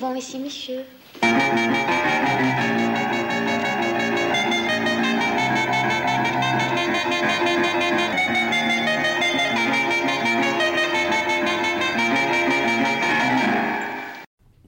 souvent 0.00 0.14
ici, 0.14 0.38
monsieur. 0.38 0.84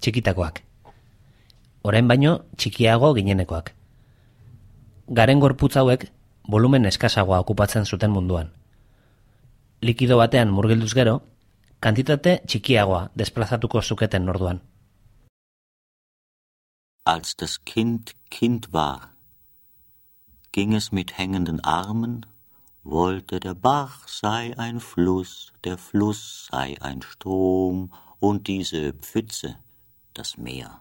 txikitakoak. 0.03 0.59
Orain 1.87 2.09
baino 2.11 2.33
txikiago 2.59 3.12
ginenekoak. 3.14 3.71
Garen 5.09 5.39
gorputz 5.39 5.77
hauek 5.79 6.09
volumen 6.51 6.85
eskasagoa 6.91 7.39
okupatzen 7.45 7.87
zuten 7.87 8.11
munduan. 8.11 8.51
Likido 9.80 10.19
batean 10.19 10.51
murgilduz 10.51 10.91
gero, 10.98 11.20
kantitate 11.80 12.41
txikiagoa 12.47 13.06
desplazatuko 13.14 13.83
zuketen 13.83 14.28
orduan. 14.28 14.61
Als 17.05 17.37
das 17.37 17.65
Kind 17.65 18.15
Kind 18.30 18.73
war, 18.73 19.11
ging 20.52 20.73
es 20.73 20.92
mit 20.92 21.19
hängenden 21.19 21.59
Armen, 21.59 22.25
wollte 22.84 23.41
der 23.41 23.55
Bach 23.56 24.06
sei 24.06 24.56
ein 24.56 24.78
Fluss, 24.78 25.52
der 25.65 25.78
Fluss 25.78 26.47
sei 26.52 26.80
ein 26.80 27.02
Strom 27.02 27.92
und 28.20 28.47
diese 28.47 28.92
Pfütze 28.92 29.56
das 30.15 30.37
Meer. 30.37 30.80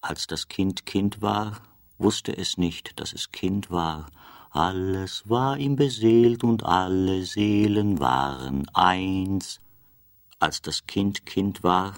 Als 0.00 0.28
das 0.28 0.46
Kind 0.46 0.86
Kind 0.86 1.22
war, 1.22 1.60
wusste 1.98 2.36
es 2.36 2.56
nicht, 2.56 3.00
dass 3.00 3.12
es 3.12 3.32
Kind 3.32 3.72
war. 3.72 4.06
Alles 4.50 5.28
war 5.28 5.58
ihm 5.58 5.74
beseelt 5.74 6.44
und 6.44 6.62
alle 6.62 7.24
Seelen 7.24 7.98
waren 7.98 8.68
eins. 8.74 9.60
Als 10.38 10.62
das 10.62 10.86
Kind 10.86 11.26
Kind 11.26 11.64
war, 11.64 11.94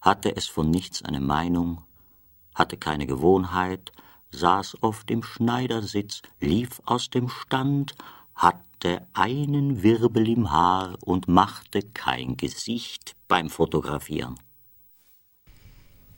hatte 0.00 0.36
es 0.36 0.46
von 0.46 0.70
nichts 0.70 1.02
eine 1.04 1.20
Meinung, 1.20 1.82
hatte 2.54 2.76
keine 2.76 3.06
Gewohnheit, 3.06 3.92
saß 4.32 4.78
oft 4.82 5.10
im 5.10 5.22
Schneidersitz, 5.22 6.22
lief 6.40 6.80
aus 6.84 7.10
dem 7.10 7.28
Stand, 7.28 7.94
hatte 8.34 9.06
einen 9.12 9.82
Wirbel 9.82 10.28
im 10.28 10.50
Haar 10.50 10.96
und 11.04 11.28
machte 11.28 11.82
kein 11.82 12.36
Gesicht 12.36 13.14
beim 13.28 13.50
Fotografieren. 13.50 14.36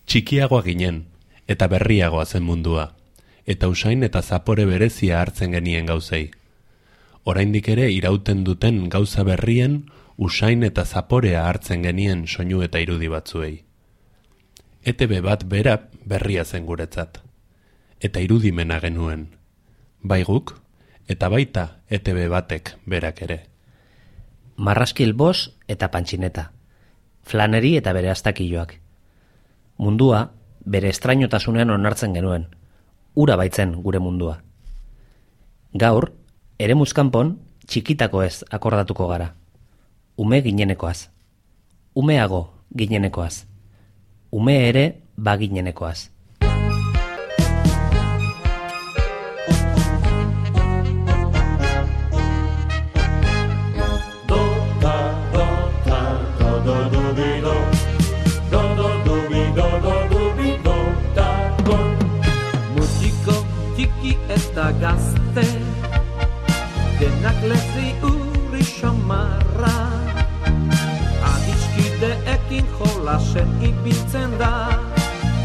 Txikiagoa 0.06 0.62
ginen, 0.62 1.06
eta 1.46 1.68
berriagoa 1.68 2.26
zen 2.26 2.44
mundua, 2.44 2.92
eta 3.46 3.68
usain 3.68 4.02
eta 4.02 4.22
zapore 4.22 4.66
berezia 4.66 5.20
hartzen 5.20 5.52
genien 5.56 5.86
gauzei. 5.86 6.30
Oraindik 7.24 7.68
ere 7.68 7.88
irauten 7.90 8.44
duten 8.44 8.88
gauza 8.90 9.24
berrien, 9.24 9.84
usain 10.18 10.62
eta 10.62 10.84
zaporea 10.84 11.46
hartzen 11.46 11.82
genien 11.86 12.26
soinu 12.26 12.62
eta 12.66 12.82
irudi 12.82 13.08
batzuei. 13.08 13.71
ETB 14.84 15.20
bat 15.22 15.44
bera 15.48 15.88
berria 16.04 16.44
zen 16.44 16.66
guretzat. 16.66 17.22
Eta 18.00 18.20
irudimena 18.20 18.80
genuen. 18.80 19.28
Baiguk, 20.02 20.56
eta 21.08 21.28
baita 21.28 21.66
ETB 21.90 22.28
batek 22.28 22.76
berak 22.86 23.22
ere. 23.22 23.42
Marraskil 24.56 25.14
bos 25.14 25.52
eta 25.68 25.90
pantxineta. 25.90 26.50
Flaneri 27.22 27.76
eta 27.78 27.92
bere 27.92 28.10
astakilloak 28.10 28.82
mundua 29.82 30.30
bere 30.64 30.90
estrainotasunean 30.94 31.70
onartzen 31.74 32.14
genuen, 32.14 32.46
ura 33.18 33.36
baitzen 33.36 33.74
gure 33.82 33.98
mundua. 33.98 34.36
Gaur, 35.74 36.12
ere 36.58 36.76
muzkanpon, 36.78 37.32
txikitako 37.66 38.22
ez 38.22 38.44
akordatuko 38.50 39.08
gara. 39.10 39.32
Ume 40.16 40.42
ginenekoaz. 40.44 41.08
Umeago 41.94 42.42
ginenekoaz. 42.78 43.46
Ume 44.32 44.54
ere 44.68 44.84
baginenekoaz. 45.16 46.11
Jolasen 73.02 73.48
ibiltzen 73.60 74.30
da. 74.38 74.78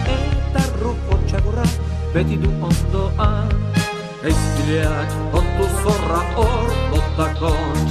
Eta 0.06 0.62
rufo 0.81 1.18
txagurra 1.25 1.66
beti 2.13 2.38
du 2.38 2.51
ondoa 2.62 3.29
Eizkileak 4.28 5.16
ondu 5.40 5.66
zorra 5.81 6.22
hor 6.38 6.69
botakon. 6.91 7.81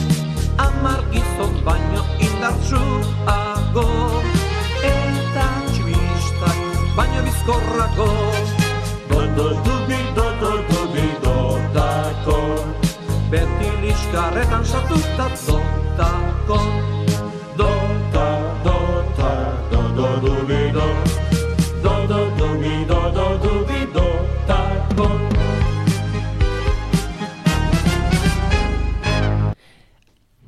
Amar 0.62 1.02
gizon 1.10 1.58
baino 1.66 2.04
indartsuago 2.22 3.88
Eta 4.86 5.48
txibistak 5.72 6.80
baino 6.96 7.26
bizkorrago. 7.26 8.10
Do 9.10 9.20
do 9.36 9.50
do 9.66 9.76
bi 9.90 10.00
do 10.14 10.30
do 10.40 10.56
do 10.70 10.88
bi 10.94 11.06
do 11.22 11.36
dako 11.74 12.40
Beti 13.30 13.70
liskarretan 13.82 14.64
satuta 14.64 15.30
do 16.46 16.85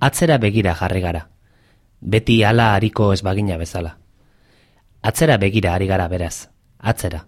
Atzera 0.08 0.38
begira 0.40 0.72
jarri 0.74 1.02
gara. 1.04 1.26
Beti 2.00 2.38
hala 2.46 2.70
hariko 2.74 3.10
ez 3.12 3.20
bagina 3.26 3.58
bezala. 3.60 3.98
Atzera 5.02 5.36
begira 5.36 5.74
ari 5.74 5.86
gara 5.90 6.06
beraz. 6.08 6.48
Atzera. 6.78 7.26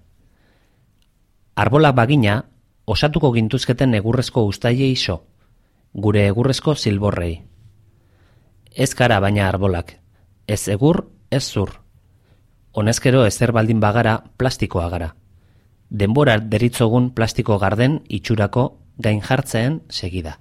Arbolak 1.60 1.94
bagina, 1.98 2.38
osatuko 2.86 3.32
gintuzketen 3.36 3.92
egurrezko 3.98 4.46
ustaiei 4.48 4.94
iso, 4.94 5.18
gure 5.92 6.24
egurrezko 6.30 6.74
zilborrei. 6.74 7.42
Ez 8.72 8.94
gara 8.94 9.20
baina 9.20 9.48
arbolak, 9.48 9.96
ez 10.46 10.62
egur, 10.68 11.04
ez 11.30 11.44
zur. 11.44 11.74
Honezkero 12.72 13.26
ezer 13.26 13.52
baldin 13.52 13.80
bagara 13.80 14.22
plastikoa 14.38 14.88
gara. 14.88 15.14
Denbora 15.90 16.38
deritzogun 16.38 17.10
plastiko 17.10 17.58
garden 17.58 18.04
itxurako 18.08 18.70
gain 18.96 19.20
jartzeen 19.20 19.82
segida. 19.90 20.38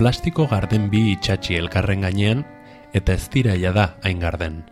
Plastiko 0.00 0.46
garden 0.48 0.86
bi 0.88 1.00
itxatxi 1.12 1.58
elkarren 1.60 2.06
gainean, 2.06 2.38
eta 2.96 3.12
ez 3.12 3.28
dira 3.28 3.52
da 3.74 3.98
hain 4.02 4.18
garden. 4.18 4.64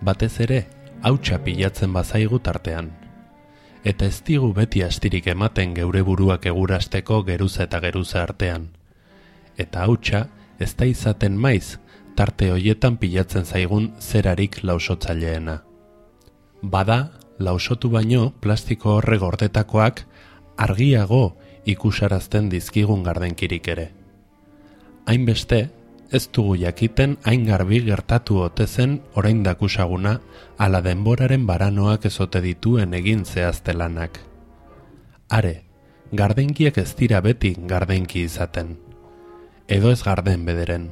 Batez 0.00 0.38
ere, 0.38 0.68
hautsa 1.02 1.38
pilatzen 1.42 1.92
bazaigu 1.92 2.38
tartean. 2.38 2.92
Eta 3.82 4.06
ez 4.06 4.22
digu 4.22 4.52
beti 4.54 4.84
astirik 4.84 5.26
ematen 5.26 5.74
geure 5.74 6.02
buruak 6.02 6.46
egurasteko 6.46 7.24
geruza 7.24 7.64
eta 7.64 7.80
geruza 7.80 8.22
artean. 8.22 8.68
Eta 9.56 9.82
hautsa, 9.82 10.28
ez 10.60 10.76
da 10.76 10.84
izaten 10.84 11.36
maiz, 11.36 11.80
tarte 12.14 12.52
hoietan 12.52 12.98
pilatzen 12.98 13.44
zaigun 13.44 13.94
zerarik 13.98 14.62
lausotzaileena. 14.62 15.64
Bada, 16.62 17.10
lausotu 17.40 17.90
baino 17.90 18.30
plastiko 18.30 18.94
horre 19.00 19.18
gordetakoak 19.18 20.06
argiago 20.56 21.36
ikusarazten 21.66 22.48
dizkigun 22.48 23.02
gardenkirik 23.02 23.66
ere. 23.66 23.97
Hainbeste, 25.08 25.70
ez 26.12 26.28
dugu 26.36 26.54
jakiten 26.60 27.14
hain 27.24 27.46
garbi 27.48 27.78
gertatu 27.80 28.42
ote 28.44 28.66
zen 28.66 28.98
orain 29.16 29.38
dakusaguna 29.42 30.10
ala 30.58 30.82
denboraren 30.84 31.46
baranoak 31.48 32.04
ezote 32.10 32.42
dituen 32.44 32.92
egin 32.98 33.22
zehaztelanak. 33.24 34.18
Are, 35.30 35.62
gardenkiek 36.12 36.76
ez 36.82 36.92
dira 36.98 37.22
beti 37.24 37.54
gardenki 37.70 38.26
izaten. 38.28 38.76
Edo 39.66 39.94
ez 39.96 40.02
garden 40.02 40.44
bederen. 40.44 40.90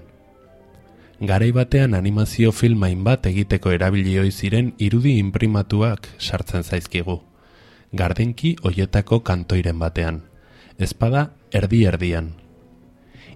Garai 1.21 1.51
batean 1.53 1.93
animazio 2.01 2.55
filmain 2.57 3.05
bat 3.05 3.29
egiteko 3.29 3.77
erabilioi 3.77 4.33
ziren 4.33 4.73
irudi 4.79 5.19
inprimatuak 5.19 6.09
sartzen 6.17 6.65
zaizkigu. 6.65 7.21
Gardenki 7.93 8.57
hoietako 8.65 9.21
kantoiren 9.21 9.79
batean. 9.79 10.25
Ezpada 10.79 11.31
erdi-erdian, 11.53 12.33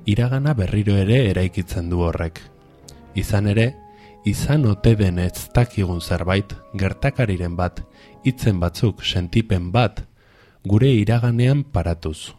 iragana 0.06 0.54
berriro 0.54 0.96
ere 0.96 1.30
eraikitzen 1.30 1.90
du 1.90 2.00
horrek. 2.00 2.40
Izan 3.14 3.46
ere, 3.46 3.74
izan 4.24 4.66
ote 4.66 4.94
den 4.96 5.18
ez 5.18 5.48
dakigun 5.54 6.00
zerbait, 6.00 6.54
gertakariren 6.74 7.56
bat, 7.56 7.82
hitzen 8.24 8.60
batzuk, 8.60 9.04
sentipen 9.04 9.70
bat, 9.72 10.04
gure 10.64 10.92
iraganean 10.92 11.64
paratuz. 11.64 12.34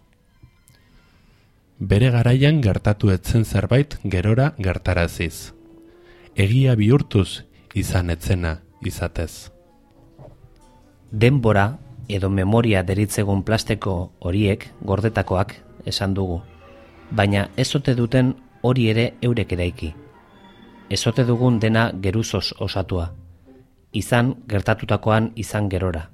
bere 1.81 2.11
garaian 2.13 2.61
gertatu 2.61 3.09
etzen 3.09 3.43
zerbait 3.43 3.97
gerora 4.03 4.51
gertaraziz. 4.57 5.53
Egia 6.35 6.75
bihurtuz 6.75 7.41
izan 7.73 8.13
etzena 8.13 8.59
izatez. 8.85 9.49
Denbora 11.11 11.79
edo 12.07 12.29
memoria 12.29 12.83
deritzegun 12.83 13.41
plasteko 13.43 14.11
horiek 14.19 14.67
gordetakoak 14.85 15.55
esan 15.89 16.13
dugu, 16.13 16.41
baina 17.11 17.49
ez 17.57 17.75
ote 17.75 17.95
duten 17.95 18.35
hori 18.61 18.87
ere 18.89 19.13
eurek 19.21 19.51
eraiki. 19.53 19.93
Ez 20.89 21.05
ote 21.07 21.25
dugun 21.25 21.59
dena 21.59 21.91
geruzos 22.01 22.53
osatua, 22.59 23.11
izan 23.91 24.35
gertatutakoan 24.47 25.31
izan 25.35 25.69
gerora, 25.69 26.09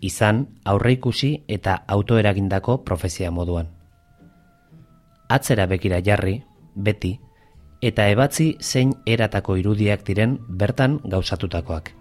izan 0.00 0.46
aurreikusi 0.64 1.44
eta 1.48 1.82
autoeragindako 1.86 2.82
profezia 2.84 3.30
moduan. 3.30 3.68
Atzera 5.28 5.66
bekira 5.66 6.00
jarri, 6.04 6.42
beti, 6.74 7.18
eta 7.82 8.08
ebatzi 8.08 8.56
zein 8.60 8.92
eratako 9.06 9.56
irudiak 9.56 10.04
diren 10.06 10.38
bertan 10.48 10.98
gauzatutakoak. 11.04 11.92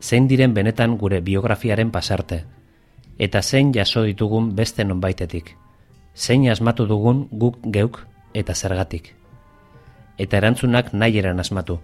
Zein 0.00 0.28
diren 0.28 0.54
benetan 0.54 0.96
gure 0.98 1.20
biografiaren 1.20 1.90
pasarte, 1.90 2.44
eta 3.18 3.42
zein 3.42 3.72
jaso 3.74 4.02
ditugun 4.06 4.54
beste 4.54 4.84
nonbaitetik, 4.84 5.56
zein 6.18 6.48
asmatu 6.50 6.86
dugun 6.86 7.28
guk 7.30 7.58
geuk 7.62 8.00
eta 8.34 8.54
zergatik. 8.54 9.14
Eta 10.18 10.36
erantzunak 10.36 10.92
nahi 10.92 11.18
eran 11.18 11.38
asmatu, 11.40 11.78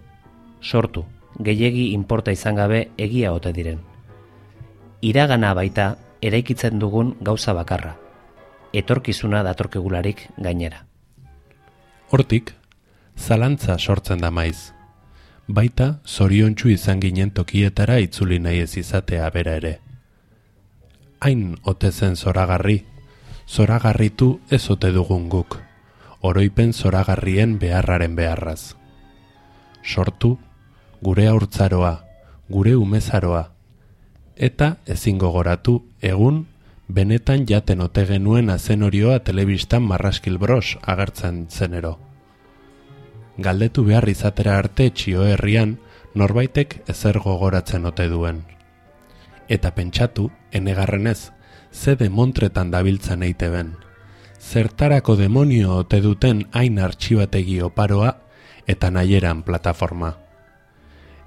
sortu, 0.61 1.05
gehiegi 1.39 1.93
inporta 1.93 2.31
izan 2.35 2.55
gabe 2.55 2.89
egia 2.97 3.31
ote 3.33 3.53
diren. 3.53 3.79
Iragana 5.01 5.53
baita 5.53 5.95
eraikitzen 6.21 6.79
dugun 6.79 7.15
gauza 7.21 7.53
bakarra, 7.53 7.95
etorkizuna 8.73 9.43
datorkegularik 9.43 10.27
gainera. 10.37 10.83
Hortik, 12.11 12.51
zalantza 13.15 13.77
sortzen 13.79 14.19
da 14.19 14.31
maiz. 14.31 14.73
Baita, 15.47 15.99
zoriontsu 16.05 16.69
izan 16.73 16.99
ginen 16.99 17.31
tokietara 17.31 17.99
itzuli 18.01 18.39
nahi 18.39 18.63
ez 18.65 18.75
izatea 18.77 19.29
bera 19.29 19.55
ere. 19.61 19.79
Hain 21.21 21.55
ote 21.63 21.91
zen 21.91 22.15
zoragarri, 22.15 22.83
zoragarritu 23.47 24.39
ez 24.49 24.69
ote 24.69 24.91
dugun 24.91 25.29
guk, 25.29 25.59
oroipen 26.21 26.73
zoragarrien 26.73 27.57
beharraren 27.59 28.15
beharraz. 28.15 28.75
Sortu, 29.83 30.37
gure 31.01 31.27
aurtzaroa, 31.27 32.05
gure 32.49 32.75
umezaroa, 32.75 33.51
eta 34.35 34.77
ezingo 34.85 35.29
goratu 35.31 35.77
egun 36.01 36.45
benetan 36.87 37.45
jaten 37.49 37.81
ote 37.81 38.05
genuen 38.05 38.49
azenorioa 38.49 39.19
telebistan 39.19 39.83
marraskil 39.83 40.37
bros 40.37 40.77
agertzen 40.83 41.47
zenero 41.49 41.97
galdetu 43.37 43.83
behar 43.83 44.07
izatera 44.09 44.57
arte 44.57 44.89
txio 44.89 45.25
herrian 45.27 45.77
norbaitek 46.15 46.77
ezer 46.91 47.19
gogoratzen 47.19 47.85
ote 47.85 48.07
duen. 48.07 48.43
Eta 49.51 49.71
pentsatu, 49.75 50.29
enegarrenez, 50.51 51.31
ze 51.75 51.95
demontretan 51.95 52.71
dabiltzan 52.71 53.23
eite 53.23 53.49
ben. 53.49 53.73
Zertarako 54.39 55.15
demonio 55.19 55.75
ote 55.81 55.99
duten 56.01 56.45
hain 56.51 56.79
artxibategi 56.79 57.59
oparoa 57.61 58.13
eta 58.67 58.91
nahieran 58.91 59.43
plataforma. 59.43 60.13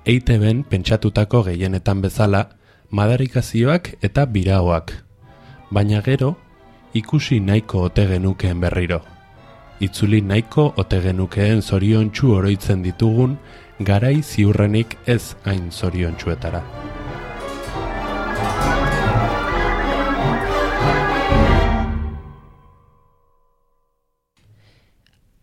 Eite 0.05 0.39
ben 0.39 0.65
pentsatutako 0.65 1.43
gehienetan 1.51 2.01
bezala, 2.01 2.49
madarikazioak 2.91 3.93
eta 4.01 4.25
biraoak. 4.27 4.93
Baina 5.71 6.01
gero, 6.03 6.37
ikusi 6.95 7.41
nahiko 7.41 7.85
ote 7.91 8.09
genukeen 8.09 8.61
berriro 8.61 9.03
itzuli 9.81 10.21
nahiko 10.21 10.73
ote 10.77 11.01
genukeen 11.03 11.63
zoriontsu 11.63 12.33
oroitzen 12.35 12.83
ditugun 12.83 13.39
garai 13.91 14.17
ziurrenik 14.23 14.97
ez 15.07 15.35
hain 15.45 15.71
zoriontsuetara. 15.71 16.63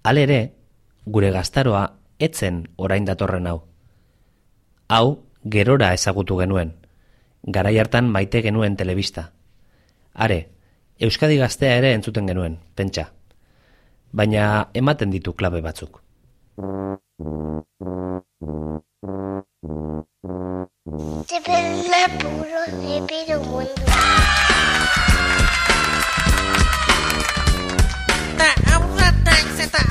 Alere, 0.06 0.40
gure 1.06 1.32
gaztaroa 1.34 1.84
etzen 2.20 2.64
orain 2.78 3.06
datorren 3.10 3.48
hau. 3.50 3.58
Hau, 4.88 5.08
gerora 5.56 5.94
ezagutu 5.98 6.38
genuen, 6.38 6.76
garai 7.58 7.78
hartan 7.82 8.12
maite 8.14 8.44
genuen 8.46 8.78
telebista. 8.78 9.32
Are, 10.14 10.40
Euskadi 11.00 11.38
gaztea 11.42 11.76
ere 11.82 11.92
entzuten 11.98 12.30
genuen, 12.30 12.60
pentsa 12.76 13.10
baina 14.16 14.70
ematen 14.74 15.12
ditu 15.12 15.34
klabe 15.36 15.62
batzuk. 15.62 16.02
tartaras 29.66 29.85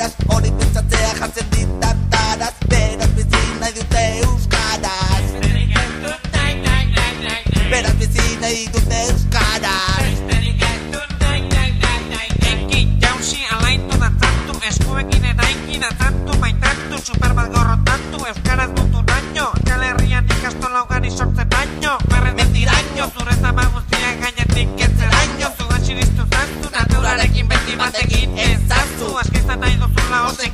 Orik 0.00 0.56
pentsatzea 0.56 1.12
jatzen 1.18 1.46
dit 1.50 1.79
la 30.10 30.26
otra 30.26 30.44
y 30.44 30.50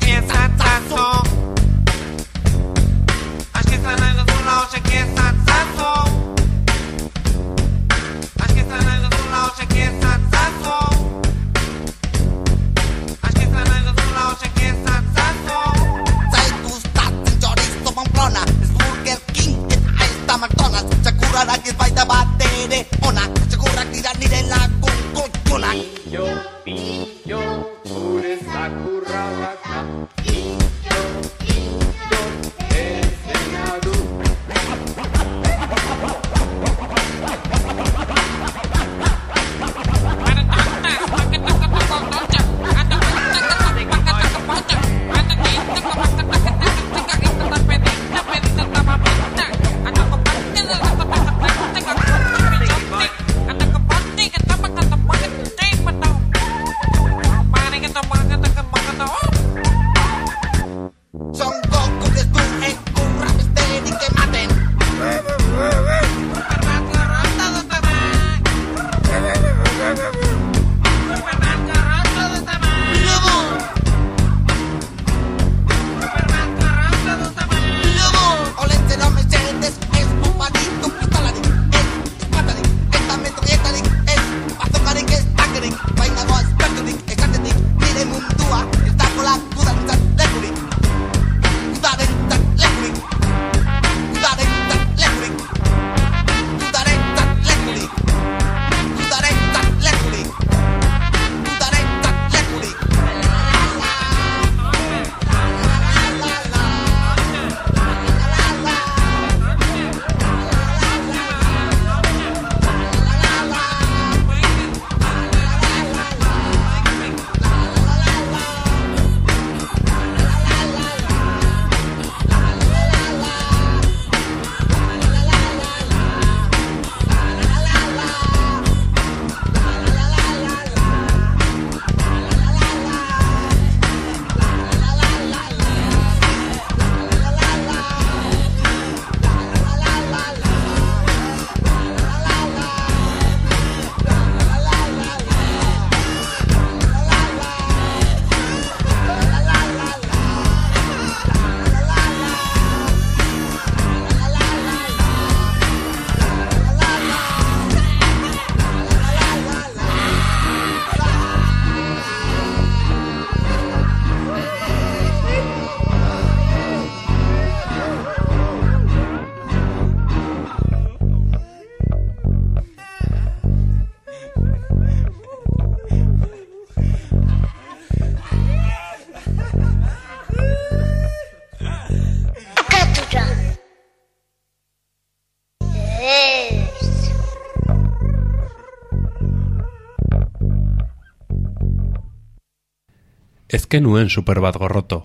Ezken 193.47 193.85
nuen 193.87 194.09
super 194.11 194.41
bat 194.43 194.57
gorroto. 194.59 195.05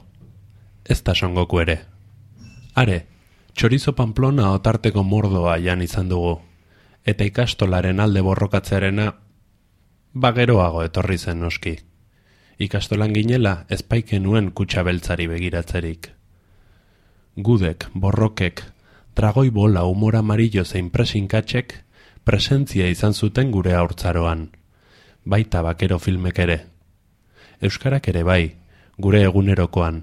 Ez 0.89 1.03
da 1.05 1.13
songoku 1.13 1.59
ere. 1.61 1.75
Are, 2.73 2.95
txorizo 3.53 3.93
pamplona 3.93 4.47
otarteko 4.55 5.03
mordoa 5.05 5.59
jan 5.61 5.83
izan 5.85 6.09
dugu. 6.09 6.39
Eta 7.05 7.27
ikastolaren 7.27 7.99
alde 8.01 8.23
borrokatzearena, 8.25 9.05
bageroago 10.13 10.81
etorri 10.81 11.19
zen 11.19 11.39
noski. 11.45 11.75
Ikastolan 12.57 13.13
ginela, 13.13 13.67
ezpaiken 13.69 14.25
nuen 14.25 14.49
kutsa 14.57 14.81
beltzari 14.89 15.29
begiratzerik. 15.29 16.09
Gudek, 17.37 17.91
borrokek, 17.93 18.65
dragoi 19.15 19.49
bola 19.51 19.85
umora 19.85 20.25
amarillo 20.25 20.65
zein 20.65 20.89
presinkatxek, 20.89 21.77
presentzia 22.25 22.89
izan 22.89 23.13
zuten 23.13 23.51
gure 23.51 23.77
haurtzaroan. 23.77 24.47
Baita 25.25 25.61
bakero 25.61 25.99
filmek 25.99 26.39
ere. 26.39 26.70
Euskarak 27.61 28.07
ere 28.09 28.23
bai, 28.25 28.55
gure 28.97 29.21
egunerokoan, 29.21 30.01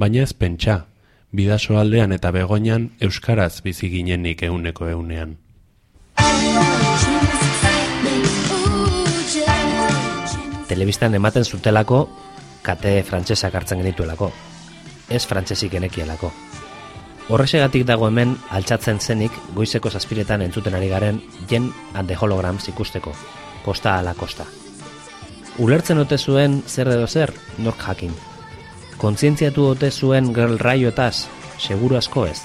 baina 0.00 0.22
ez 0.24 0.32
pentsa, 0.32 0.86
bidaso 1.36 1.76
aldean 1.76 2.14
eta 2.16 2.30
begoinan 2.32 2.94
Euskaraz 3.00 3.60
bizi 3.62 3.90
ginenik 3.92 4.42
euneko 4.48 4.88
eunean. 4.88 5.36
Telebistan 10.68 11.14
ematen 11.14 11.44
zutelako, 11.44 12.08
kate 12.64 12.96
frantsesak 13.04 13.54
hartzen 13.54 13.84
genituelako. 13.84 14.32
Ez 15.12 15.26
frantsesik 15.28 15.76
genekielako. 15.76 16.32
Horrexegatik 17.28 17.84
dago 17.84 18.08
hemen 18.08 18.36
altxatzen 18.48 18.98
zenik 19.00 19.36
goizeko 19.54 19.92
zazpiretan 19.92 20.42
entzuten 20.48 20.74
ari 20.74 20.88
garen 20.88 21.20
Jen 21.50 21.72
and 21.92 22.08
the 22.08 22.16
Holograms 22.16 22.68
ikusteko, 22.72 23.12
kosta 23.64 23.98
ala 23.98 24.14
kosta. 24.14 24.63
Ulertzen 25.58 26.00
ote 26.02 26.16
zuen 26.18 26.62
zer 26.66 26.88
edo 26.90 27.06
zer, 27.06 27.30
nork 27.62 27.78
jakin. 27.78 28.10
Kontzientziatu 28.98 29.68
ote 29.70 29.90
zuen 29.90 30.32
girl 30.34 30.56
raioetaz, 30.58 31.28
seguru 31.62 31.94
asko 31.94 32.24
ez. 32.26 32.40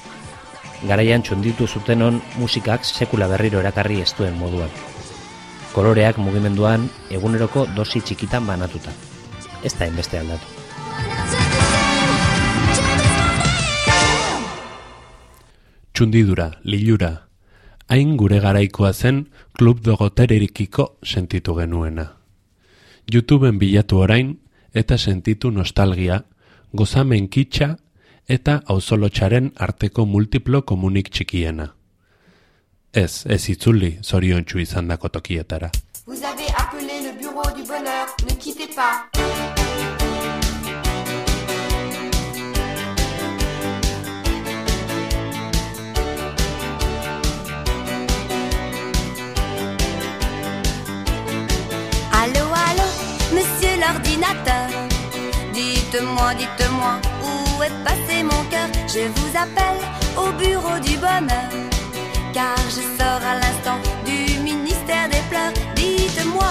Garaian 0.86 1.24
txunditu 1.26 1.66
zutenon 1.68 2.20
musikak 2.38 2.86
sekula 2.86 3.28
berriro 3.32 3.64
erakarri 3.64 3.98
ez 4.04 4.14
duen 4.18 4.38
moduan. 4.38 4.70
Koloreak 5.74 6.20
mugimenduan 6.22 6.86
eguneroko 7.10 7.66
dosi 7.76 8.02
txikitan 8.06 8.46
banatuta. 8.46 8.94
Ez 9.66 9.74
da 9.80 9.90
inbeste 9.90 10.22
aldatu. 10.22 10.46
Txundidura, 15.98 16.52
lilura, 16.64 17.12
hain 17.90 18.16
gure 18.22 18.38
garaikoa 18.40 18.94
zen 18.94 19.26
klub 19.58 19.82
dogotererikiko 19.82 20.92
sentitu 21.04 21.58
genuena. 21.58 22.19
YouTubeen 23.14 23.60
bilatu 23.60 23.98
orain 24.04 24.36
eta 24.74 24.98
sentitu 24.98 25.52
nostalgia, 25.52 26.24
gozamen 26.74 27.28
kitxa 27.28 27.76
eta 28.30 28.60
auzolotxaren 28.70 29.52
arteko 29.58 30.06
multiplo 30.06 30.62
komunik 30.62 31.10
txikiena. 31.10 31.70
Ez, 32.94 33.26
ez 33.26 33.44
itzuli 33.50 33.98
zoriontsu 34.04 34.60
izandako 34.60 35.10
tokietara. 35.10 35.72
Vous 36.06 36.24
avez 36.24 36.50
appelé 36.58 37.02
le 37.06 37.14
bureau 37.22 37.50
du 37.56 37.64
bonheur, 37.68 38.08
ne 38.26 38.36
quittez 38.36 38.70
pas. 38.76 39.59
Dites-moi, 55.92 56.34
dites-moi, 56.36 57.02
où 57.24 57.64
est 57.64 57.84
passé 57.84 58.22
mon 58.24 58.44
cœur? 58.52 58.70
Je 58.88 59.08
vous 59.16 59.32
appelle 59.36 59.82
au 60.16 60.32
bureau 60.34 60.78
du 60.80 60.96
bonheur. 60.98 61.50
Car 62.34 62.56
je 62.68 62.82
sors 62.98 63.22
à 63.32 63.36
l'instant 63.42 63.80
du 64.06 64.40
ministère 64.40 65.10
des 65.10 65.22
pleurs. 65.30 65.52
Dites-moi, 65.76 66.46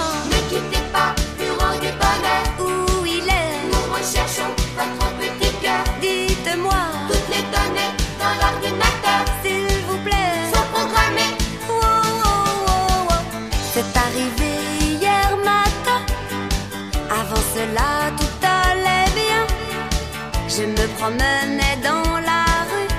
Promenais 20.99 21.76
dans 21.85 22.19
la 22.28 22.45
rue. 22.71 22.90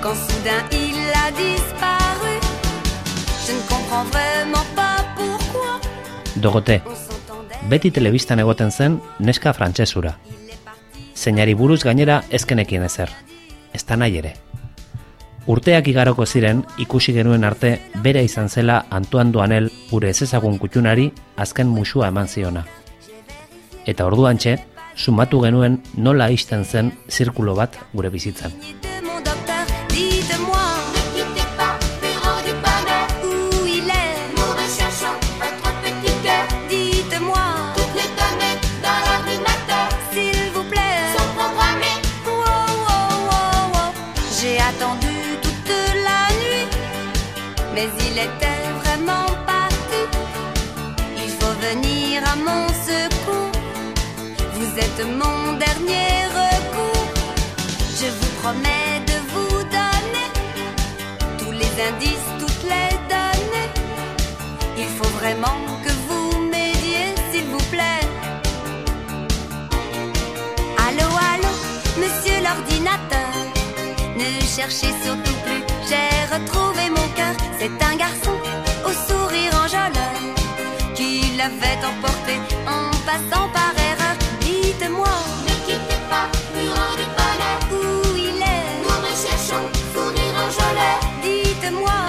Quand 0.00 0.14
soudain 0.14 0.62
il 0.70 0.98
a 1.24 1.26
disparu. 1.32 2.36
Je 3.44 3.52
ne 3.52 3.62
comprends 3.68 4.04
vraiment 4.04 4.66
pas 4.76 4.98
pourquoi. 5.16 5.80
Dogote, 6.36 6.80
beti 7.68 7.90
telebistan 7.90 8.38
egoten 8.38 8.70
zen 8.70 9.00
neska 9.18 9.52
frantsesura. 9.52 10.14
Zeinari 11.16 11.54
buruz 11.54 11.82
gainera 11.82 12.22
ezkenekien 12.30 12.86
ezer. 12.86 13.10
Ez 13.74 13.84
da 13.84 13.96
nahi 13.96 14.22
ere. 14.22 14.34
Urteak 15.50 15.88
igaroko 15.90 16.26
ziren 16.26 16.62
ikusi 16.78 17.12
genuen 17.12 17.44
arte 17.44 17.80
bera 18.04 18.22
izan 18.22 18.48
zela 18.48 18.84
Antoine 18.90 19.32
Duanel 19.32 19.72
gure 19.90 20.14
ezezagun 20.14 20.58
kutxunari 20.62 21.10
azken 21.36 21.66
musua 21.66 22.14
eman 22.14 22.28
ziona. 22.28 22.64
Eta 23.86 24.06
orduantxe, 24.06 24.58
sumatu 24.96 25.40
genuen 25.44 25.80
nola 25.96 26.30
isten 26.30 26.64
zen 26.64 26.92
zirkulo 27.08 27.54
bat 27.54 27.78
gure 27.92 28.10
bizitzan. 28.10 28.89
Vraiment 65.34 65.78
que 65.84 65.90
vous 66.08 66.40
m'aidiez, 66.50 67.14
s'il 67.30 67.44
vous 67.44 67.64
plaît. 67.70 68.06
Allô, 70.86 71.08
allô, 71.32 71.52
monsieur 71.98 72.38
l'ordinateur. 72.42 73.32
Ne 74.16 74.40
cherchez 74.56 74.92
surtout 75.04 75.38
plus, 75.44 75.62
j'ai 75.88 76.34
retrouvé 76.34 76.90
mon 76.90 77.06
cœur. 77.18 77.34
C'est 77.58 77.76
un 77.90 77.96
garçon 77.96 78.34
au 78.84 78.92
sourire 79.08 79.52
enjôleur 79.64 80.16
qui 80.94 81.36
l'avait 81.36 81.80
emporté 81.92 82.34
en 82.66 82.90
passant 83.08 83.48
par 83.52 83.72
erreur. 83.90 84.16
Dites-moi 84.40 85.14
Ne 85.46 85.54
quittez 85.66 86.00
pas, 86.10 86.26
bureau 86.54 86.90
du 87.00 87.06
bonheur. 87.18 87.58
où 87.72 88.16
il 88.16 88.42
est? 88.42 88.68
Nous 88.82 88.98
recherchons 89.08 89.66
sourire 89.94 90.34
enjôleur. 90.46 90.98
Dites-moi, 91.22 92.00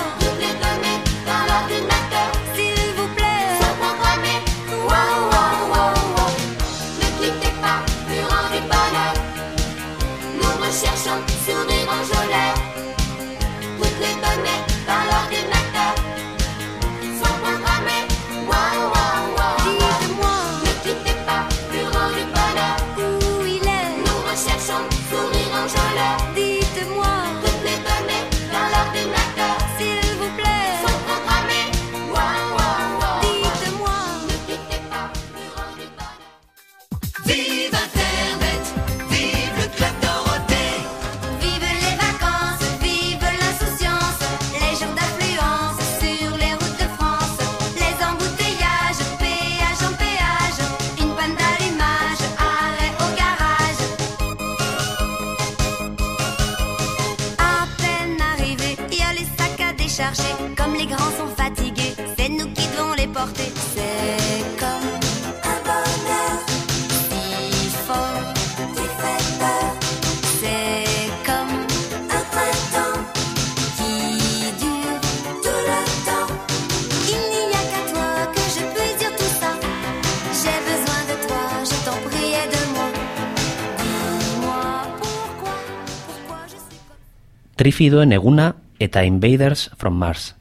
Trifidoen 87.82 88.12
eguna 88.14 88.44
eta 88.78 89.02
Invaders 89.02 89.72
from 89.76 89.96
Mars. 89.98 90.36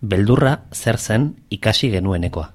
Beldurra 0.00 0.54
zer 0.72 0.96
zen 0.96 1.26
ikasi 1.52 1.90
genuenekoa. 1.92 2.46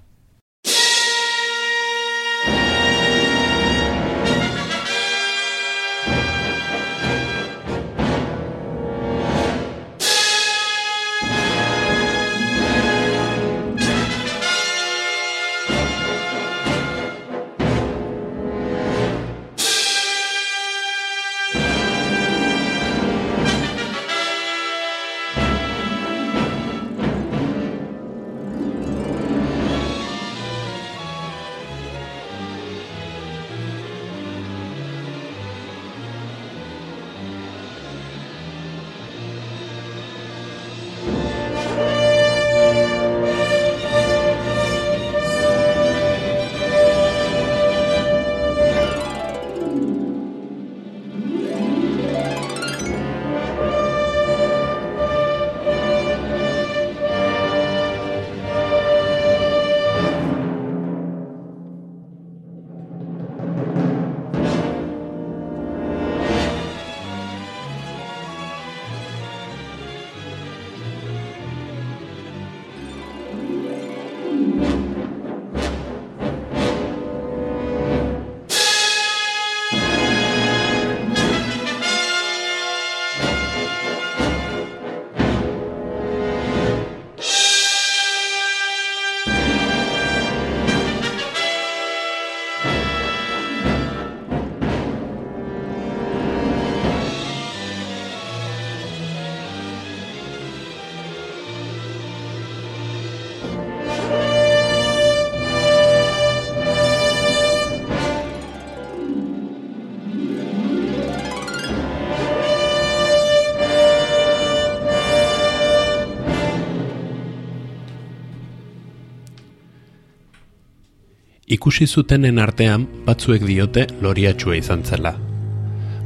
Ikusi 121.48 121.86
zutenen 121.88 122.42
artean 122.44 122.82
batzuek 123.06 123.46
diote 123.48 123.86
loriatxua 124.04 124.58
izan 124.60 124.82
zela. 124.84 125.14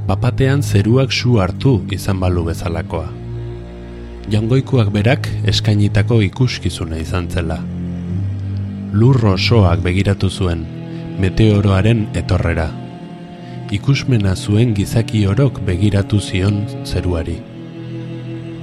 Bapatean 0.05 0.61
zeruak 0.61 1.09
su 1.17 1.39
hartu 1.41 1.71
izan 1.97 2.19
balu 2.21 2.43
bezalakoa. 2.45 3.07
Jangoikuak 4.29 4.91
berak 4.93 5.31
eskainitako 5.49 6.19
ikuskizuna 6.27 7.01
izan 7.01 7.31
zela. 7.33 7.57
Lurro 8.93 9.33
osoak 9.33 9.81
begiratu 9.81 10.29
zuen, 10.29 10.61
meteoroaren 11.17 12.05
etorrera. 12.13 12.69
Ikusmena 13.73 14.35
zuen 14.35 14.75
gizaki 14.77 15.25
orok 15.25 15.63
begiratu 15.65 16.21
zion 16.21 16.67
zeruari. 16.85 17.39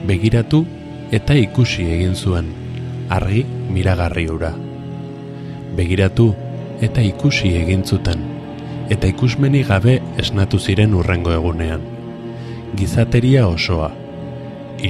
Begiratu 0.07 0.63
eta 1.11 1.35
ikusi 1.35 1.91
egin 1.99 2.15
zuen, 2.15 2.55
argi 3.11 3.49
miragarri 3.67 4.31
hura. 4.31 4.55
Begiratu 5.75 6.35
eta 6.85 7.03
ikusi 7.03 7.55
egin 7.59 7.85
zuten, 7.85 8.23
eta 8.91 9.11
ikusmeni 9.11 9.65
gabe 9.67 9.99
esnatu 10.19 10.59
ziren 10.59 10.95
urrengo 10.95 11.33
egunean. 11.35 11.83
Gizateria 12.79 13.47
osoa, 13.49 13.91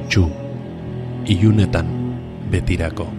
itxu, 0.00 0.26
ilunetan, 1.26 1.94
betirako. 2.52 3.17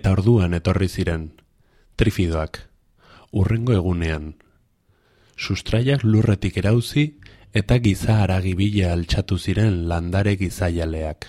Eta 0.00 0.14
orduan 0.16 0.56
etorri 0.56 0.86
ziren, 0.88 1.26
trifidoak, 2.00 2.54
urrengo 3.36 3.74
egunean. 3.76 4.30
Sustraiak 5.36 6.06
lurretik 6.06 6.56
erauzi 6.56 7.04
eta 7.52 7.76
giza 7.84 8.16
haragibila 8.22 8.94
altxatu 8.94 9.36
ziren 9.36 9.76
landare 9.90 10.38
gizaialeak. 10.40 11.28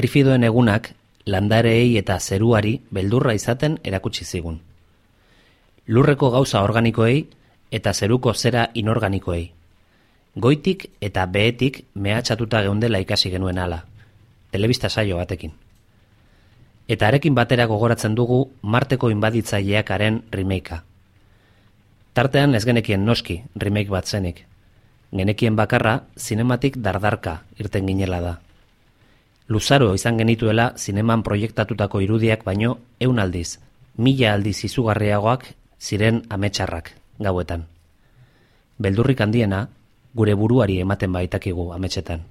Trifidoen 0.00 0.46
egunak 0.48 0.94
landareei 1.28 1.98
eta 2.00 2.14
zeruari 2.20 2.78
beldurra 2.90 3.34
izaten 3.36 3.76
erakutsi 3.84 4.24
zigun. 4.24 4.56
Lurreko 5.86 6.30
gauza 6.32 6.62
organikoei 6.64 7.26
eta 7.70 7.92
zeruko 7.92 8.32
zera 8.32 8.70
inorganikoei. 8.72 9.50
Goitik 10.40 10.86
eta 11.04 11.26
behetik 11.26 11.82
mehatxatuta 11.92 12.62
geundela 12.64 13.02
ikasi 13.04 13.34
genuen 13.34 13.58
ala, 13.58 13.82
telebista 14.50 14.88
saio 14.88 15.20
batekin. 15.20 15.52
Eta 16.88 17.12
arekin 17.12 17.36
batera 17.36 17.66
gogoratzen 17.68 18.16
dugu 18.16 18.46
Marteko 18.62 19.10
inbaditzaileakaren 19.10 20.22
remakea. 20.32 20.82
Tartean 22.14 22.54
ez 22.54 22.64
genekien 22.64 23.04
noski 23.04 23.42
remake 23.54 23.92
bat 23.92 24.08
zenik. 24.08 24.46
Genekien 25.12 25.56
bakarra 25.56 26.04
zinematik 26.16 26.80
dardarka 26.80 27.42
irten 27.58 27.86
ginela 27.86 28.20
da. 28.24 28.38
Luzaro 29.50 29.96
izan 29.98 30.14
genituela 30.14 30.68
zineman 30.78 31.24
proiektatutako 31.26 31.98
irudiak 32.04 32.44
baino 32.46 32.76
eun 33.02 33.18
aldiz, 33.18 33.58
mila 33.98 34.36
aldiz 34.36 34.60
izugarriagoak 34.68 35.48
ziren 35.82 36.20
ametxarrak 36.30 36.92
gauetan. 37.18 37.64
Beldurrik 38.78 39.18
handiena, 39.26 39.64
gure 40.14 40.36
buruari 40.38 40.78
ematen 40.84 41.10
baitakigu 41.18 41.72
ametxetan. 41.74 42.22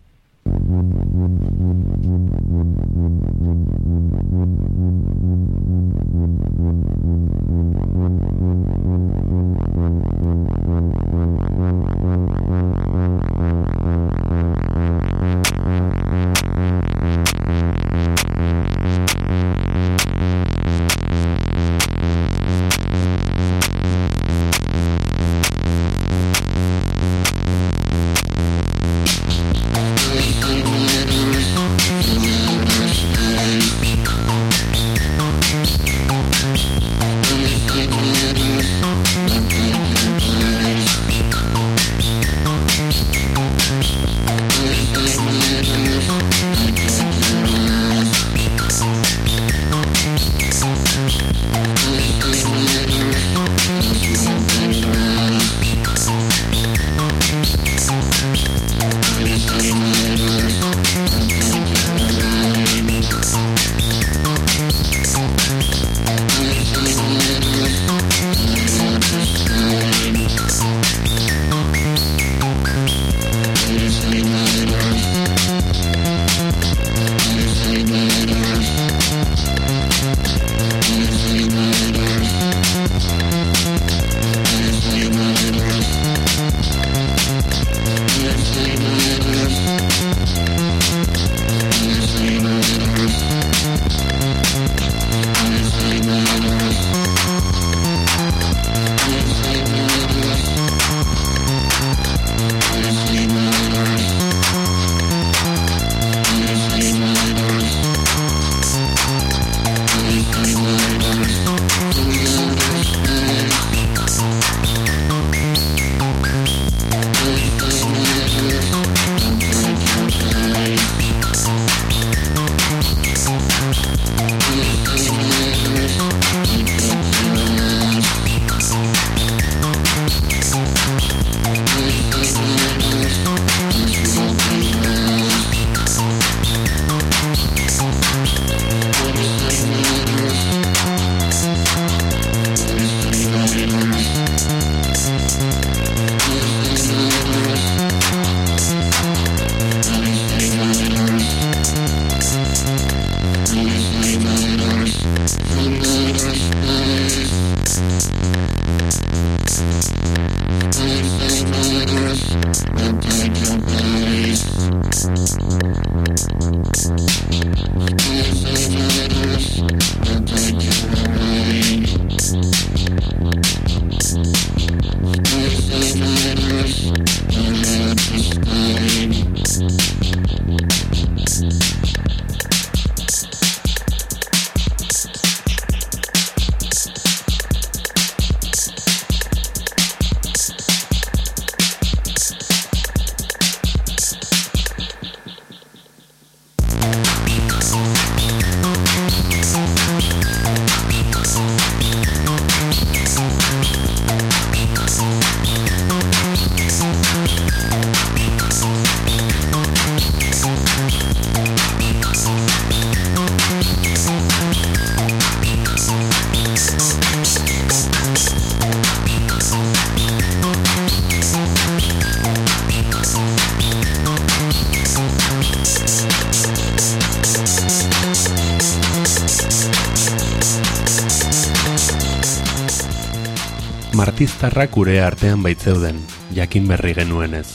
Martiztarrak 234.29 234.69
gure 234.71 234.99
artean 235.01 235.41
baitzeuden, 235.41 235.97
jakin 236.37 236.67
berri 236.69 236.91
genuenez. 236.93 237.47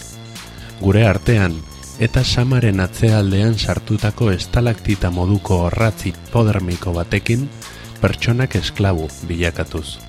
Gure 0.81 1.05
artean, 1.07 1.53
eta 2.03 2.25
samaren 2.27 2.83
atzealdean 2.83 3.55
sartutako 3.55 4.33
estalaktita 4.33 5.13
moduko 5.15 5.61
horratzi 5.69 6.11
podermiko 6.33 6.93
batekin, 6.97 7.45
pertsonak 8.01 8.57
esklabu 8.59 9.07
bilakatuz. 9.29 10.01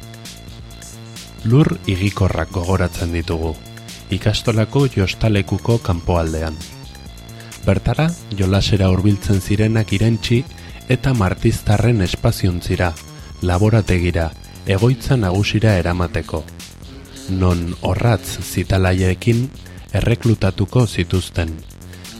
Lur 1.45 1.69
igikorrak 1.85 2.49
gogoratzen 2.57 3.13
ditugu, 3.13 3.53
ikastolako 4.09 4.87
jostalekuko 4.97 5.77
kanpoaldean. 5.85 6.57
Bertara, 7.67 8.09
jolasera 8.33 8.89
hurbiltzen 8.89 9.37
zirenak 9.39 9.93
irentxi 9.93 10.41
eta 10.89 11.13
martiztarren 11.13 12.01
espaziontzira, 12.09 12.91
laborategira, 13.43 14.31
egoitza 14.65 15.15
nagusira 15.15 15.77
eramateko. 15.77 16.43
Non 17.29 17.75
horratz 17.81 18.37
zitalaiekin 18.43 19.49
erreklutatuko 19.97 20.85
zituzten. 20.85 21.55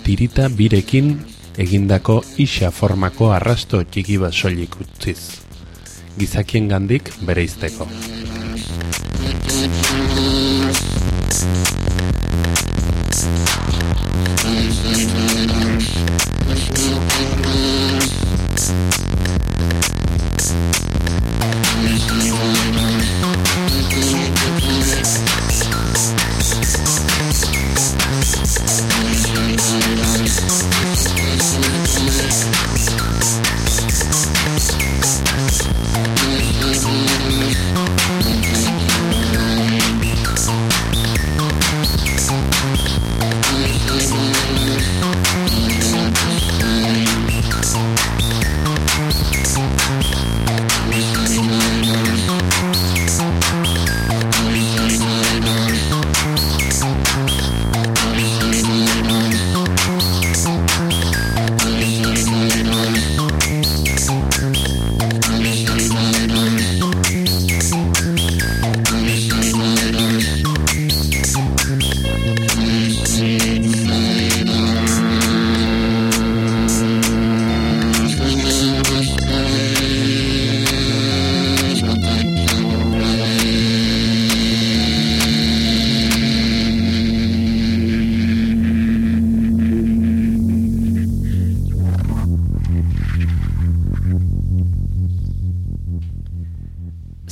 Tirita 0.04 0.50
birekin 0.50 1.12
egindako 1.62 2.24
isa 2.42 2.72
formako 2.72 3.30
arrasto 3.36 3.84
txiki 3.84 4.18
bat 4.18 4.34
soilik 4.34 4.80
utziz. 4.82 5.20
Gizakien 6.18 6.70
gandik 6.72 7.14
bere 7.22 7.46
izteko. 7.46 7.90
endless. 24.76 25.35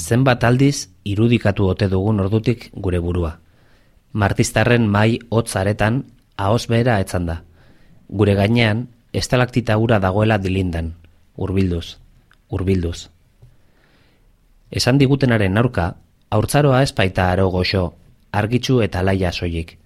Zenbat 0.03 0.43
aldiz 0.43 0.89
irudikatu 1.07 1.69
ote 1.71 1.87
dugun 1.89 2.19
ordutik 2.19 2.67
gure 2.75 2.99
burua. 2.99 3.37
Martistarren 4.11 4.87
mai 4.87 5.19
hotz 5.29 5.55
aretan 5.55 6.03
ahos 6.37 6.67
behera 6.67 6.99
etzan 6.99 7.29
da. 7.29 7.37
Gure 8.09 8.35
gainean 8.35 8.87
estalaktita 9.13 9.77
ura 9.77 9.99
dagoela 10.03 10.37
dilindan, 10.43 10.93
urbilduz, 11.37 11.97
urbilduz. 12.49 13.09
Esan 14.71 14.99
digutenaren 14.99 15.57
aurka, 15.57 15.95
haurtzaroa 16.29 16.83
espaita 16.83 17.31
aro 17.31 17.47
goxo, 17.53 17.93
argitsu 18.31 18.81
eta 18.81 19.03
laia 19.05 19.31
soilik. 19.31 19.77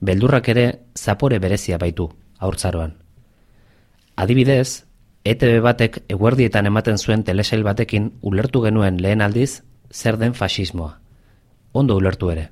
Beldurrak 0.00 0.48
ere 0.48 0.66
zapore 0.96 1.38
berezia 1.42 1.78
baitu, 1.78 2.08
haurtzaroan. 2.38 2.94
Adibidez, 4.16 4.84
ETB 5.28 5.58
batek 5.60 5.98
eguerdietan 6.08 6.66
ematen 6.70 6.96
zuen 6.96 7.22
telesail 7.24 7.64
batekin 7.66 8.12
ulertu 8.24 8.62
genuen 8.64 9.00
lehen 9.04 9.20
aldiz 9.20 9.62
zer 9.92 10.16
den 10.16 10.32
fasismoa. 10.34 10.94
Ondo 11.72 11.96
ulertu 12.00 12.30
ere. 12.32 12.46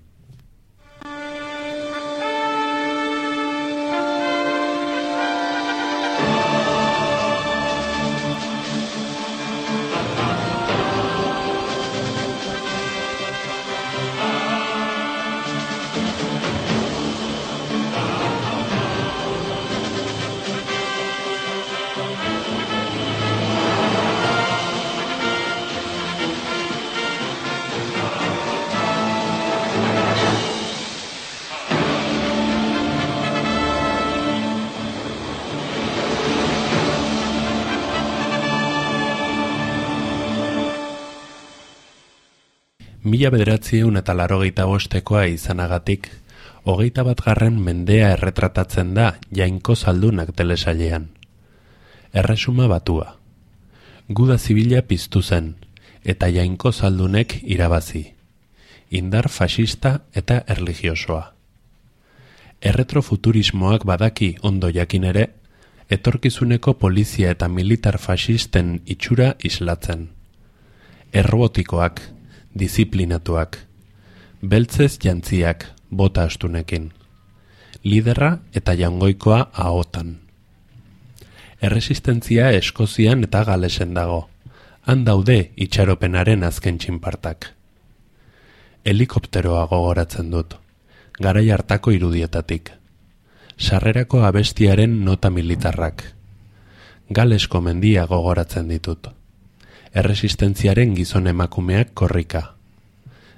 Mila 43.16 43.30
bederatzieun 43.32 43.96
eta 43.96 44.12
larogeita 44.12 44.66
bostekoa 44.68 45.22
izanagatik, 45.32 46.10
hogeita 46.68 47.00
bat 47.06 47.22
garren 47.24 47.54
mendea 47.64 48.10
erretratatzen 48.12 48.90
da 48.98 49.06
jainko 49.38 49.72
zaldunak 49.72 50.34
telesailean. 50.36 51.06
Erresuma 52.12 52.66
batua. 52.68 53.06
Guda 54.18 54.36
zibila 54.36 54.82
piztu 54.82 55.22
zen, 55.22 55.54
eta 56.04 56.28
jainko 56.28 56.72
zaldunek 56.72 57.38
irabazi. 57.56 58.02
Indar 58.90 59.30
fasista 59.32 59.94
eta 60.12 60.42
erligiosoa. 60.56 61.22
Erretrofuturismoak 62.60 63.86
badaki 63.88 64.34
ondo 64.42 64.68
jakin 64.68 65.08
ere, 65.14 65.30
etorkizuneko 65.88 66.76
polizia 66.84 67.32
eta 67.32 67.48
militar 67.48 67.96
fasisten 67.96 68.82
itxura 68.84 69.30
islatzen. 69.40 70.10
Errobotikoak, 71.16 72.04
disiplinatuak, 72.58 73.58
beltzez 74.40 74.98
jantziak 75.02 75.66
bota 75.90 76.22
astunekin, 76.24 76.92
liderra 77.84 78.38
eta 78.54 78.72
jangoikoa 78.72 79.50
ahotan. 79.52 80.16
Erresistentzia 81.62 82.50
Eskozian 82.56 83.24
eta 83.28 83.42
Galesen 83.44 83.92
dago, 83.94 84.28
han 84.86 85.04
daude 85.04 85.52
itxaropenaren 85.56 86.44
azken 86.48 86.78
txinpartak. 86.78 87.50
Helikopteroa 88.84 89.66
gogoratzen 89.66 90.30
dut, 90.30 90.56
garai 91.20 91.50
hartako 91.50 91.92
irudietatik. 91.96 92.72
Sarrerako 93.58 94.22
abestiaren 94.24 95.04
nota 95.04 95.30
militarrak. 95.30 96.04
Galesko 97.10 97.60
mendia 97.60 98.04
gogoratzen 98.06 98.68
ditut 98.68 99.15
erresistentziaren 99.96 100.92
gizon 100.94 101.26
emakumeak 101.30 101.94
korrika. 101.96 102.42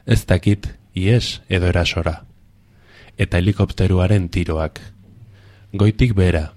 Ez 0.06 0.24
dakit, 0.26 0.66
ies 0.94 1.40
edo 1.48 1.68
erasora. 1.70 2.24
Eta 3.18 3.38
helikopteruaren 3.38 4.26
tiroak. 4.34 4.80
Goitik 5.78 6.16
bera, 6.18 6.48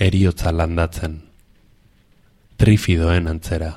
eriotza 0.00 0.52
landatzen. 0.52 1.18
Trifidoen 2.56 3.28
antzera. 3.28 3.74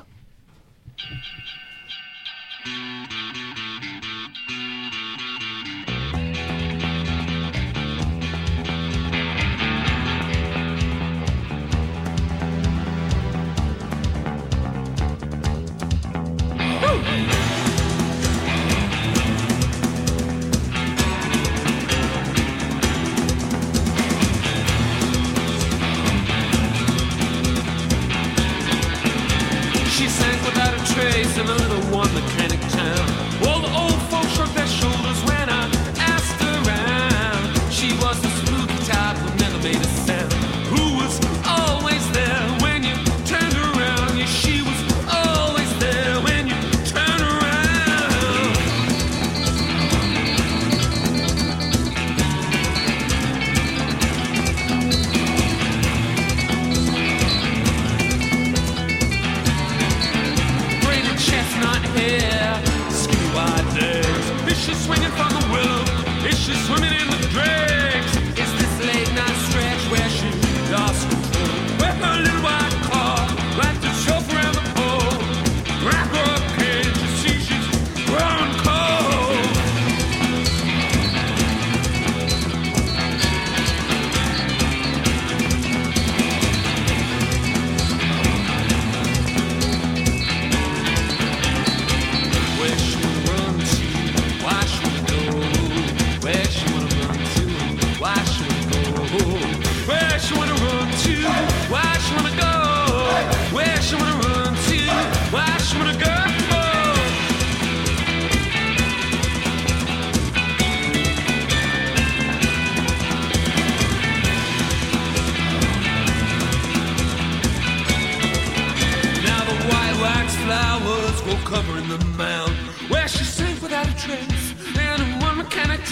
without 30.48 30.74
a 30.74 30.94
trace. 30.94 31.36
Another 31.36 31.80
one 31.94 32.08
that 32.14 32.26
kinda 32.36 32.57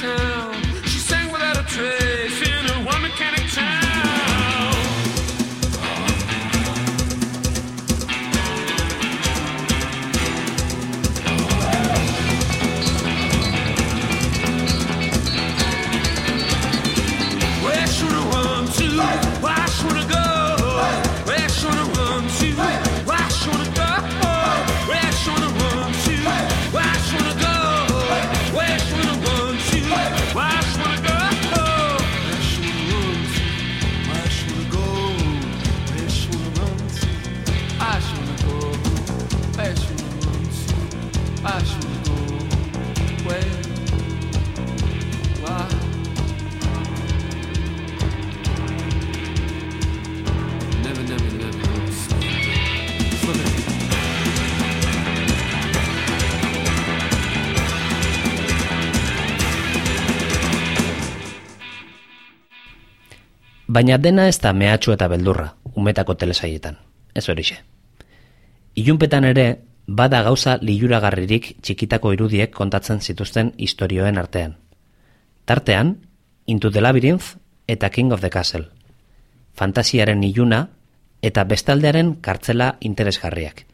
town 0.01 0.46
Baina 63.77 63.99
dena 64.01 64.25
ez 64.31 64.39
da 64.41 64.55
mehatxu 64.57 64.95
eta 64.95 65.05
beldurra, 65.13 65.51
umetako 65.77 66.15
telesaietan. 66.17 66.79
Ez 67.13 67.27
horixe. 67.29 67.59
Ilunpetan 68.81 69.27
ere, 69.29 69.45
bada 69.99 70.23
gauza 70.25 70.55
liluragarririk 70.63 71.51
txikitako 71.61 72.15
irudiek 72.15 72.55
kontatzen 72.57 73.03
zituzten 73.05 73.53
istorioen 73.69 74.17
artean. 74.23 74.57
Tartean, 75.45 75.93
Into 76.47 76.71
the 76.71 76.81
Labyrinth 76.81 77.37
eta 77.69 77.91
King 77.91 78.15
of 78.17 78.25
the 78.25 78.31
Castle. 78.31 78.71
Fantasiaren 79.53 80.25
iluna 80.25 80.63
eta 81.21 81.45
bestaldearen 81.45 82.15
kartzela 82.23 82.77
interesgarriak. 82.81 83.67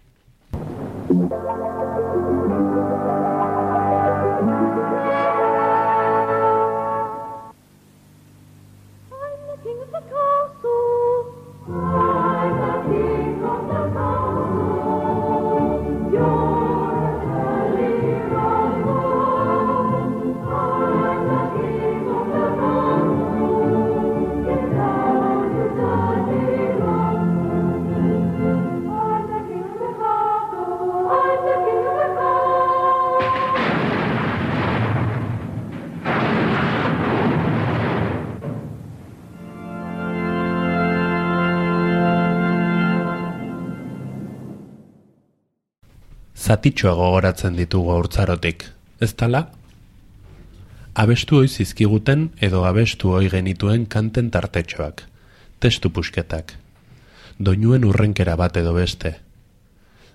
Zatitxoa 46.53 46.93
gogoratzen 46.99 47.55
ditugu 47.57 47.95
haurtzarotik, 47.95 48.67
ez 49.01 49.15
tala? 49.17 49.41
Abestu 51.03 51.39
hoi 51.39 51.49
zizkiguten 51.49 52.27
edo 52.49 52.67
abestu 52.69 53.15
hoi 53.17 53.31
genituen 53.33 53.87
kanten 53.95 54.29
tartetxoak, 54.35 55.01
testu 55.65 55.89
pusketak, 55.97 56.53
doinuen 57.39 57.87
urrenkera 57.89 58.37
bat 58.37 58.61
edo 58.61 58.75
beste. 58.77 59.15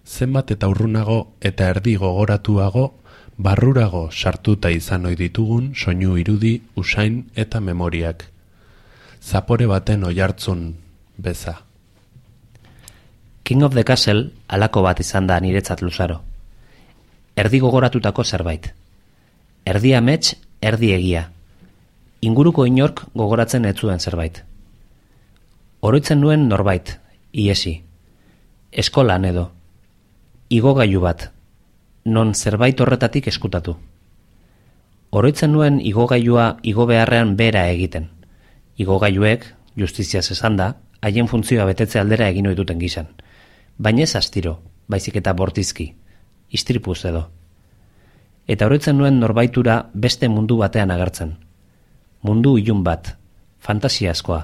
Zenbat 0.06 0.54
eta 0.54 0.70
urrunago 0.70 1.18
eta 1.42 1.72
erdi 1.74 1.96
gogoratuago, 2.04 2.86
barrurago 3.38 4.06
sartuta 4.12 4.70
izan 4.70 5.10
ohi 5.10 5.18
ditugun 5.18 5.72
soinu 5.74 6.20
irudi, 6.22 6.60
usain 6.76 7.24
eta 7.34 7.64
memoriak. 7.72 8.28
Zapore 9.24 9.66
baten 9.74 10.06
oihartzun 10.12 10.68
beza. 11.18 11.64
King 13.48 13.64
of 13.64 13.74
the 13.74 13.86
Castle 13.86 14.34
alako 14.52 14.82
bat 14.84 15.00
izan 15.00 15.28
da 15.28 15.38
niretzat 15.40 15.80
luzaro. 15.80 16.18
Erdi 17.40 17.62
gogoratutako 17.64 18.26
zerbait. 18.28 18.74
Erdi 19.64 19.94
amets, 19.96 20.34
erdi 20.60 20.90
egia. 20.92 21.22
Inguruko 22.20 22.66
inork 22.68 23.06
gogoratzen 23.14 23.64
ez 23.70 23.78
zuen 23.80 24.04
zerbait. 24.04 24.42
Oroitzen 25.80 26.20
nuen 26.20 26.44
norbait, 26.50 26.92
iesi. 27.32 27.72
Eskolan 28.84 29.24
edo. 29.30 29.46
Igogailu 30.50 31.00
bat, 31.06 31.30
non 32.04 32.34
zerbait 32.36 32.84
horretatik 32.84 33.30
eskutatu. 33.32 33.78
Oroitzen 35.22 35.54
nuen 35.56 35.80
igogailua 35.80 36.50
igo 36.64 36.90
beharrean 36.92 37.38
bera 37.40 37.64
egiten. 37.70 38.10
Igogailuek, 38.76 39.48
justiziaz 39.80 40.26
esan 40.36 40.60
da, 40.60 40.68
haien 41.00 41.32
funtzioa 41.32 41.70
betetze 41.72 42.04
aldera 42.04 42.28
egin 42.28 42.52
duten 42.60 42.84
gizan. 42.84 43.08
Baina 43.78 44.04
ez 44.04 44.16
astiro, 44.16 44.58
baizik 44.90 45.20
eta 45.20 45.34
bortizki, 45.38 45.92
istripuz 46.50 47.04
edo. 47.06 47.28
Eta 48.48 48.66
oroitzen 48.66 48.98
nuen 48.98 49.20
norbaitura 49.22 49.76
beste 49.94 50.30
mundu 50.34 50.58
batean 50.58 50.92
agertzen. 50.92 51.36
Mundu 52.26 52.56
ilun 52.58 52.82
bat, 52.84 53.12
fantasiazkoa, 53.62 54.40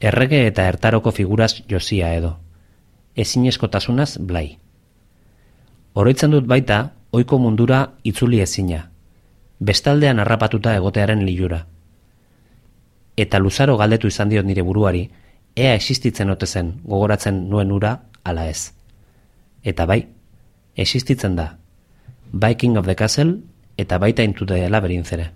errege 0.00 0.44
eta 0.46 0.68
ertaroko 0.70 1.10
figuraz 1.10 1.64
josia 1.70 2.12
edo. 2.14 2.36
Ezinezkotasunaz 3.16 4.18
blai. 4.18 4.58
Oroitzen 5.94 6.30
dut 6.30 6.46
baita, 6.46 6.92
ohiko 7.10 7.38
mundura 7.38 7.82
itzuli 8.04 8.40
ezina. 8.40 8.90
Bestaldean 9.58 10.20
harrapatuta 10.20 10.74
egotearen 10.78 11.26
lilura. 11.26 11.64
Eta 13.16 13.38
luzaro 13.38 13.76
galdetu 13.78 14.10
izan 14.10 14.30
diot 14.30 14.46
nire 14.46 14.62
buruari, 14.62 15.08
ea 15.56 15.74
existitzen 15.74 16.30
ote 16.30 16.46
zen 16.46 16.74
gogoratzen 16.84 17.48
nuen 17.50 17.70
ura 17.72 17.96
ala 18.24 18.48
ez. 18.48 18.72
Eta 19.62 19.86
bai, 19.86 20.06
existitzen 20.76 21.36
da. 21.36 21.58
Bai 22.32 22.54
King 22.56 22.76
of 22.78 22.86
the 22.86 22.96
Castle 22.96 23.38
eta 23.78 23.98
baita 23.98 24.22
Into 24.22 24.46
the 24.46 24.68
Labyrinth 24.68 25.12
ere. 25.12 25.30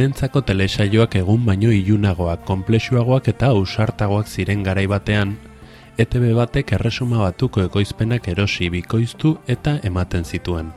Umeentzako 0.00 0.40
telesaioak 0.48 1.18
egun 1.20 1.42
baino 1.44 1.68
ilunagoak, 1.76 2.46
konplexuagoak 2.48 3.26
eta 3.34 3.50
ausartagoak 3.52 4.30
ziren 4.32 4.62
garai 4.64 4.86
batean, 4.88 5.34
ETB 6.00 6.22
batek 6.38 6.70
erresuma 6.72 7.18
batuko 7.20 7.60
ekoizpenak 7.66 8.30
erosi 8.32 8.70
bikoiztu 8.72 9.34
eta 9.54 9.74
ematen 9.84 10.24
zituen. 10.24 10.70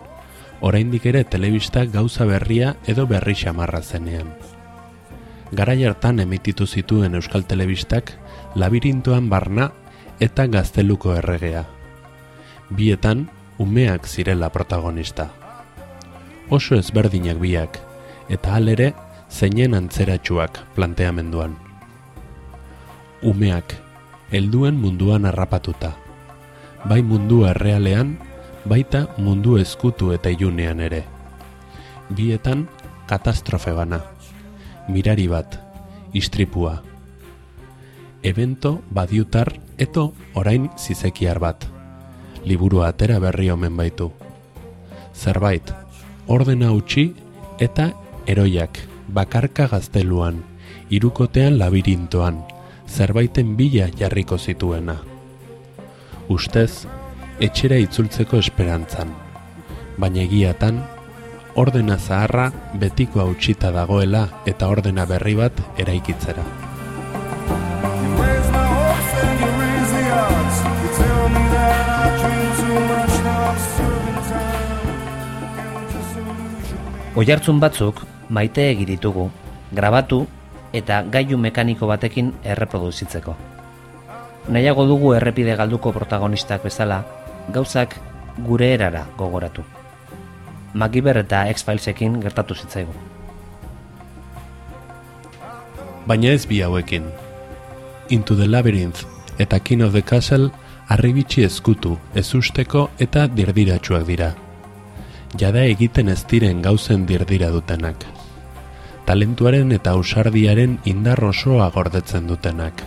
Oraindik 0.60 1.08
ere 1.08 1.22
telebista 1.24 1.86
gauza 1.94 2.28
berria 2.28 2.74
edo 2.86 3.06
berri 3.08 3.38
xamarra 3.44 3.80
zenean. 3.82 4.34
Garai 5.56 5.78
hartan 5.86 6.20
emititu 6.20 6.68
zituen 6.68 7.16
Euskal 7.16 7.48
Telebistak 7.48 8.12
labirintoan 8.60 9.30
barna 9.30 9.70
eta 10.20 10.50
gazteluko 10.52 11.16
erregea. 11.16 11.64
Bietan, 12.76 13.30
umeak 13.58 14.04
zirela 14.06 14.52
protagonista. 14.52 15.30
Oso 16.50 16.76
ezberdinak 16.76 17.40
biak, 17.40 17.80
eta 18.28 18.60
halere 18.60 18.92
zeinen 19.34 19.74
antzeratsuak 19.74 20.60
planteamenduan. 20.76 21.56
Umeak, 23.26 23.74
helduen 24.32 24.78
munduan 24.78 25.26
harrapatuta. 25.26 25.94
Bai 26.86 27.02
mundu 27.02 27.42
errealean, 27.50 28.18
baita 28.70 29.08
mundu 29.18 29.58
ezkutu 29.58 30.12
eta 30.14 30.30
ilunean 30.30 30.84
ere. 30.86 31.02
Bietan, 32.14 32.68
katastrofe 33.10 33.74
bana. 33.74 34.04
Mirari 34.88 35.28
bat, 35.28 35.58
istripua. 36.14 36.84
Evento 38.22 38.84
badiutar 38.94 39.56
eto 39.78 40.12
orain 40.36 40.70
zizekiar 40.78 41.40
bat. 41.40 41.66
Liburua 42.46 42.94
atera 42.94 43.18
berri 43.20 43.50
omen 43.50 43.78
baitu. 43.78 44.12
Zerbait, 45.14 45.74
ordena 46.28 46.72
utzi 46.76 47.14
eta 47.60 47.94
eroiak, 48.28 48.93
bakarka 49.14 49.68
gazteluan, 49.70 50.42
irukotean 50.90 51.60
labirintoan, 51.62 52.42
zerbaiten 52.90 53.56
bila 53.56 53.88
jarriko 53.94 54.38
zituena. 54.38 54.98
Ustez, 56.34 56.88
etxera 57.40 57.78
itzultzeko 57.84 58.40
esperantzan, 58.42 59.14
baina 60.02 60.24
egiatan, 60.26 60.82
ordena 61.56 62.00
zaharra 62.00 62.50
betiko 62.82 63.22
hautsita 63.22 63.70
dagoela 63.72 64.26
eta 64.50 64.70
ordena 64.74 65.06
berri 65.06 65.36
bat 65.38 65.62
eraikitzera. 65.78 66.46
Oihartzun 77.14 77.60
batzuk 77.62 78.00
maite 78.34 78.74
ditugu, 78.76 79.30
grabatu 79.72 80.26
eta 80.74 81.04
gailu 81.06 81.38
mekaniko 81.38 81.88
batekin 81.88 82.34
erreproduzitzeko. 82.44 83.36
Nahiago 84.50 84.86
dugu 84.90 85.14
errepide 85.14 85.56
galduko 85.56 85.94
protagonistak 85.94 86.64
bezala, 86.66 87.04
gauzak 87.54 87.96
gure 88.48 88.74
erara 88.74 89.06
gogoratu. 89.18 89.64
Magiber 90.74 91.20
eta 91.22 91.46
X-Filesekin 91.54 92.18
gertatu 92.22 92.56
zitzaigu. 92.56 92.94
Baina 96.08 96.34
ez 96.34 96.48
bi 96.50 96.62
hauekin. 96.62 97.06
Into 98.10 98.36
the 98.36 98.48
Labyrinth 98.48 99.06
eta 99.38 99.60
King 99.60 99.84
of 99.84 99.94
the 99.94 100.02
Castle 100.02 100.50
arribitsi 100.90 101.46
ezkutu, 101.46 101.98
ezusteko 102.16 102.90
eta 103.00 103.28
dirdiratsuak 103.28 104.04
dira. 104.10 104.34
Jada 105.40 105.64
egiten 105.66 106.10
ez 106.10 106.24
diren 106.30 106.62
gauzen 106.62 107.08
dirdira 107.08 107.50
dutenak. 107.54 108.04
Talentuaren 109.06 109.74
eta 109.76 109.92
ausardiaren 109.98 110.78
indar 110.88 111.20
osoa 111.28 111.68
gordetzen 111.76 112.28
dutenak. 112.28 112.84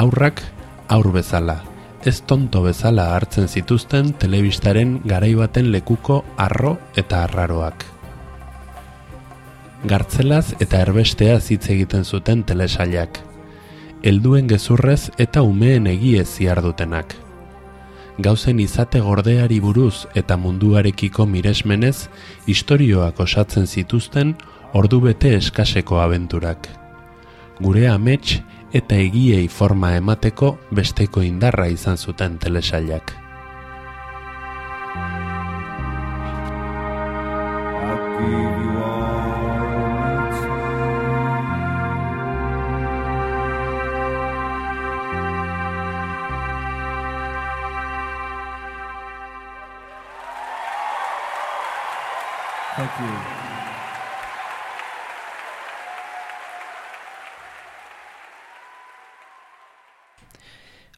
Aurrak 0.00 0.40
aur 0.88 1.10
bezala, 1.12 1.58
ez 2.08 2.22
tonto 2.24 2.62
bezala 2.64 3.10
hartzen 3.16 3.48
zituzten 3.48 4.14
telebistaren 4.20 4.94
garai 5.04 5.34
baten 5.36 5.68
lekuko 5.72 6.22
arro 6.36 6.78
eta 6.96 7.24
arraroak. 7.24 7.84
Gartzelaz 9.84 10.54
eta 10.64 10.80
erbesteaz 10.80 11.50
hitz 11.52 11.68
egiten 11.68 12.04
zuten 12.04 12.42
telesailak. 12.48 13.20
Helduen 14.02 14.48
gezurrez 14.48 15.10
eta 15.18 15.42
umeen 15.44 15.86
egiez 15.86 16.26
ziardutenak. 16.38 17.12
Gauzen 18.24 18.60
izate 18.62 19.00
gordeari 19.04 19.60
buruz 19.60 20.06
eta 20.14 20.36
munduarekiko 20.40 21.26
miresmenez 21.26 22.08
istorioak 22.48 23.20
osatzen 23.20 23.66
zituzten 23.66 24.36
ordubete 24.74 25.36
eskaseko 25.38 26.00
abenturak. 26.02 26.68
Gure 27.62 27.86
amets 27.88 28.40
eta 28.74 28.98
egiei 28.98 29.46
forma 29.48 29.94
emateko 29.96 30.56
besteko 30.74 31.22
indarra 31.22 31.68
izan 31.70 31.96
zuten 31.96 32.38
telesailak. 32.38 33.14
I 37.86 38.26
gave 38.26 38.64
you 38.64 38.78
all 38.78 39.13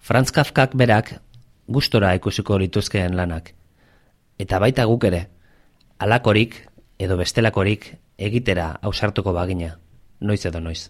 Franz 0.06 0.30
Kafkak 0.30 0.76
berak 0.78 1.08
gustora 1.66 2.12
ikusiko 2.14 2.60
lituzkeen 2.62 3.16
lanak. 3.18 3.48
Eta 4.38 4.60
baita 4.62 4.84
guk 4.86 5.02
ere, 5.08 5.24
alakorik 5.98 6.54
edo 7.02 7.16
bestelakorik 7.18 7.88
egitera 8.14 8.68
ausartuko 8.86 9.34
bagina, 9.34 9.72
noiz 10.22 10.44
edo 10.46 10.62
noiz. 10.62 10.86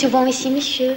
Souvent 0.00 0.24
ici, 0.24 0.48
monsieur 0.50 0.96